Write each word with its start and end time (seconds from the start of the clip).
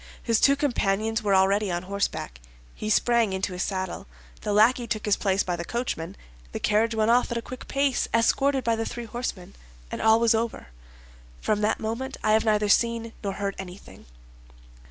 His 0.23 0.39
two 0.39 0.55
companions 0.55 1.21
were 1.21 1.35
already 1.35 1.69
on 1.69 1.83
horseback. 1.83 2.41
He 2.73 2.89
sprang 2.89 3.33
into 3.33 3.53
his 3.53 3.61
saddle; 3.61 4.07
the 4.41 4.51
lackey 4.51 4.87
took 4.87 5.05
his 5.05 5.15
place 5.15 5.43
by 5.43 5.55
the 5.55 5.63
coachman; 5.63 6.17
the 6.53 6.59
carriage 6.59 6.95
went 6.95 7.11
off 7.11 7.31
at 7.31 7.37
a 7.37 7.41
quick 7.43 7.67
pace, 7.67 8.07
escorted 8.11 8.63
by 8.63 8.75
the 8.75 8.85
three 8.87 9.05
horsemen, 9.05 9.53
and 9.91 10.01
all 10.01 10.19
was 10.19 10.33
over. 10.33 10.69
From 11.39 11.61
that 11.61 11.79
moment 11.79 12.17
I 12.23 12.31
have 12.31 12.45
neither 12.45 12.67
seen 12.67 13.13
nor 13.23 13.33
heard 13.33 13.53
anything." 13.59 14.07